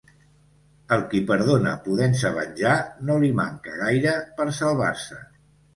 [0.95, 2.75] Al qui perdona podent-se venjar,
[3.11, 5.25] no li manca gaire per salvar-se.